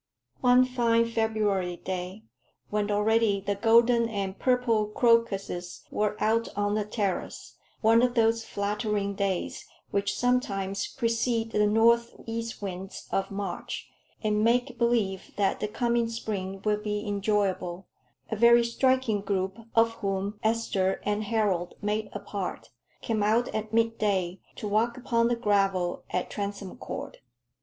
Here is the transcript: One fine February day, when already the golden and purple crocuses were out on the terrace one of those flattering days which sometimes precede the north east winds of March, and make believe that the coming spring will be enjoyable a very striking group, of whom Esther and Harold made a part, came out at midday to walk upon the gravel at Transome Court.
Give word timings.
One 0.39 0.65
fine 0.65 1.05
February 1.05 1.75
day, 1.77 2.23
when 2.71 2.89
already 2.89 3.39
the 3.39 3.53
golden 3.53 4.09
and 4.09 4.39
purple 4.39 4.87
crocuses 4.87 5.83
were 5.91 6.17
out 6.19 6.47
on 6.57 6.73
the 6.73 6.85
terrace 6.85 7.55
one 7.81 8.01
of 8.01 8.15
those 8.15 8.43
flattering 8.43 9.13
days 9.13 9.63
which 9.91 10.17
sometimes 10.17 10.87
precede 10.91 11.51
the 11.51 11.67
north 11.67 12.15
east 12.25 12.63
winds 12.63 13.07
of 13.11 13.29
March, 13.29 13.91
and 14.23 14.43
make 14.43 14.79
believe 14.79 15.35
that 15.35 15.59
the 15.59 15.67
coming 15.67 16.09
spring 16.09 16.63
will 16.65 16.77
be 16.81 17.05
enjoyable 17.07 17.85
a 18.31 18.35
very 18.35 18.63
striking 18.63 19.21
group, 19.21 19.55
of 19.75 19.91
whom 20.01 20.39
Esther 20.41 20.99
and 21.05 21.25
Harold 21.25 21.75
made 21.79 22.09
a 22.11 22.19
part, 22.19 22.71
came 23.01 23.21
out 23.21 23.49
at 23.53 23.71
midday 23.71 24.39
to 24.55 24.67
walk 24.67 24.97
upon 24.97 25.27
the 25.27 25.35
gravel 25.35 26.03
at 26.09 26.31
Transome 26.31 26.75
Court. 26.77 27.17